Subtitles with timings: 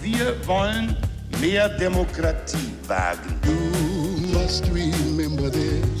[0.00, 0.96] Wir wollen
[1.40, 3.34] mehr Demokratie wagen.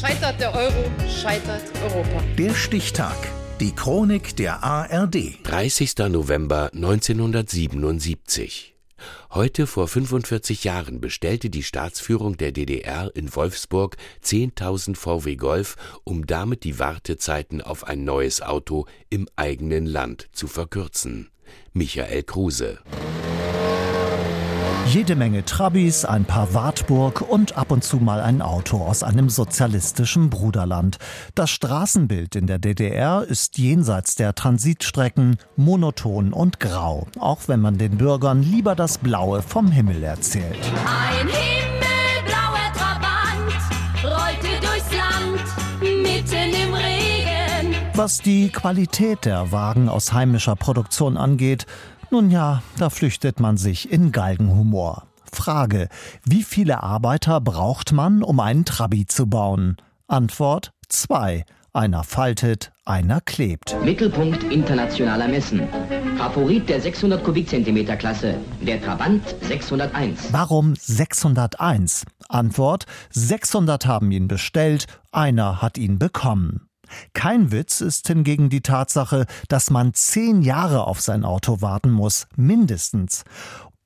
[0.00, 2.22] Scheitert der Euro, scheitert Europa.
[2.36, 3.16] Der Stichtag.
[3.60, 5.38] Die Chronik der ARD.
[5.44, 5.96] 30.
[6.10, 8.74] November 1977.
[9.32, 16.26] Heute vor 45 Jahren bestellte die Staatsführung der DDR in Wolfsburg 10.000 VW Golf, um
[16.26, 21.30] damit die Wartezeiten auf ein neues Auto im eigenen Land zu verkürzen.
[21.72, 22.78] Michael Kruse.
[24.86, 29.28] Jede Menge Trabis, ein paar Wartburg und ab und zu mal ein Auto aus einem
[29.28, 30.98] sozialistischen Bruderland.
[31.34, 37.78] Das Straßenbild in der DDR ist jenseits der Transitstrecken monoton und grau, auch wenn man
[37.78, 40.58] den Bürgern lieber das Blaue vom Himmel erzählt.
[40.86, 43.52] Ein himmelblauer Trabant
[44.04, 47.74] rollte durchs Land mitten im Regen.
[47.94, 51.66] Was die Qualität der Wagen aus heimischer Produktion angeht,
[52.14, 55.08] nun ja, da flüchtet man sich in Galgenhumor.
[55.32, 55.88] Frage,
[56.24, 59.78] wie viele Arbeiter braucht man, um einen Trabi zu bauen?
[60.06, 61.44] Antwort, zwei.
[61.72, 63.76] Einer faltet, einer klebt.
[63.82, 65.62] Mittelpunkt internationaler Messen.
[66.16, 70.32] Favorit der 600 Kubikzentimeter Klasse, der Trabant 601.
[70.32, 72.04] Warum 601?
[72.28, 76.68] Antwort, 600 haben ihn bestellt, einer hat ihn bekommen.
[77.12, 82.26] Kein Witz ist hingegen die Tatsache, dass man zehn Jahre auf sein Auto warten muss,
[82.36, 83.24] mindestens.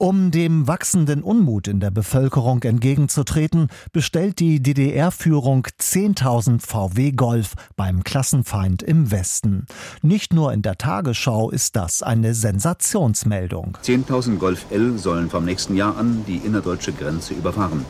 [0.00, 8.04] Um dem wachsenden Unmut in der Bevölkerung entgegenzutreten, bestellt die DDR-Führung 10.000 VW Golf beim
[8.04, 9.66] Klassenfeind im Westen.
[10.00, 13.76] Nicht nur in der Tagesschau ist das eine Sensationsmeldung.
[13.82, 17.84] 10.000 Golf L sollen vom nächsten Jahr an die innerdeutsche Grenze überfahren.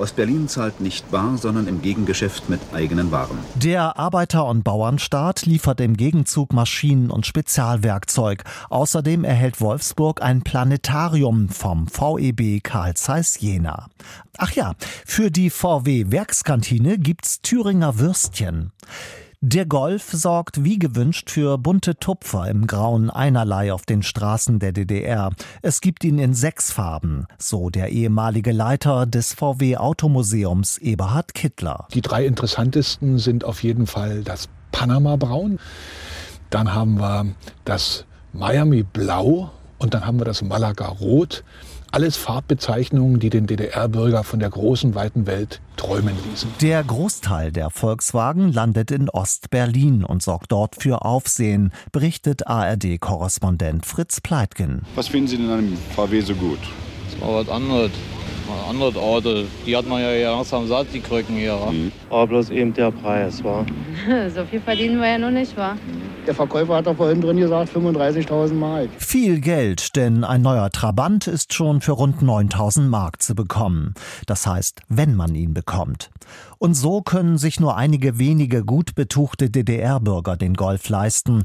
[0.00, 3.38] Ostberlin zahlt nicht bar, sondern im Gegengeschäft mit eigenen Waren.
[3.54, 8.44] Der Arbeiter- und Bauernstaat liefert im Gegenzug Maschinen und Spezialwerkzeug.
[8.70, 13.88] Außerdem erhält Wolfsburg ein Planetarium vom VEB Karl Zeiss Jena.
[14.38, 14.72] Ach ja,
[15.04, 18.72] für die VW Werkskantine gibt's Thüringer Würstchen.
[19.42, 24.72] Der Golf sorgt wie gewünscht für bunte Tupfer im grauen Einerlei auf den Straßen der
[24.72, 25.30] DDR.
[25.62, 31.88] Es gibt ihn in sechs Farben, so der ehemalige Leiter des VW Automuseums Eberhard Kittler.
[31.94, 35.58] Die drei interessantesten sind auf jeden Fall das Panama Braun,
[36.50, 37.34] dann haben wir
[37.64, 41.44] das Miami Blau und dann haben wir das Malaga Rot.
[41.92, 46.48] Alles Farbbezeichnungen, die den DDR-Bürger von der großen, weiten Welt träumen ließen.
[46.60, 54.20] Der Großteil der Volkswagen landet in Ost-Berlin und sorgt dort für Aufsehen, berichtet ARD-Korrespondent Fritz
[54.20, 54.82] Pleitgen.
[54.94, 56.60] Was finden Sie denn an einem VW so gut?
[57.10, 57.90] Das war was anderes.
[58.48, 59.44] Ein anderes Auto.
[59.66, 61.56] Die hat man ja hier langsam satt, die Krücken hier.
[61.56, 61.90] Mhm.
[62.08, 63.66] Aber bloß eben der Preis, war.
[64.34, 65.76] so viel verdienen wir ja noch nicht, wa?
[66.26, 68.90] Der Verkäufer hat doch vorhin drin gesagt 35.000 Mark.
[68.98, 73.94] Viel Geld, denn ein neuer Trabant ist schon für rund 9.000 Mark zu bekommen.
[74.26, 76.10] Das heißt, wenn man ihn bekommt.
[76.58, 81.44] Und so können sich nur einige wenige gut betuchte DDR-Bürger den Golf leisten.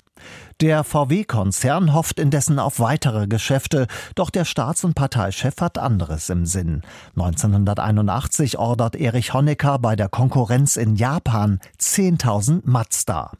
[0.61, 6.45] Der VW-Konzern hofft indessen auf weitere Geschäfte, doch der Staats- und Parteichef hat anderes im
[6.45, 6.81] Sinn.
[7.15, 13.31] 1981 ordert Erich Honecker bei der Konkurrenz in Japan 10.000 Mazda.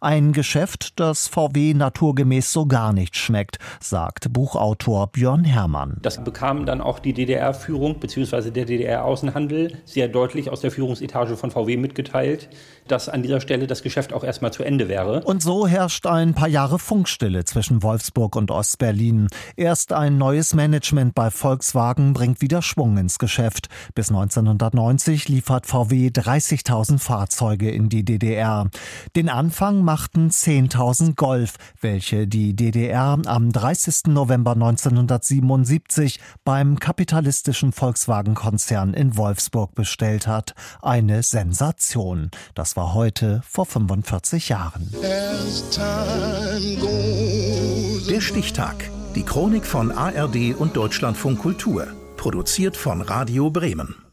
[0.00, 5.98] Ein Geschäft, das VW naturgemäß so gar nicht schmeckt, sagt Buchautor Björn Herrmann.
[6.02, 8.50] Das bekam dann auch die DDR-Führung bzw.
[8.50, 12.48] der DDR-Außenhandel sehr deutlich aus der Führungsetage von VW mitgeteilt,
[12.88, 15.22] dass an dieser Stelle das Geschäft auch erstmal zu Ende wäre.
[15.24, 19.28] Und so herrscht ein paar Jahre Funkstille zwischen Wolfsburg und Ostberlin.
[19.56, 23.68] Erst ein neues Management bei Volkswagen bringt wieder Schwung ins Geschäft.
[23.94, 28.68] Bis 1990 liefert VW 30.000 Fahrzeuge in die DDR.
[29.16, 30.73] Den Anfang machten 10.000
[31.16, 34.08] Golf, welche die DDR am 30.
[34.08, 40.54] November 1977 beim kapitalistischen Volkswagen-Konzern in Wolfsburg bestellt hat.
[40.82, 42.30] Eine Sensation.
[42.54, 44.90] Das war heute vor 45 Jahren.
[48.08, 48.90] Der Stichtag.
[49.14, 51.86] Die Chronik von ARD und Deutschlandfunk Kultur.
[52.16, 54.03] Produziert von Radio Bremen.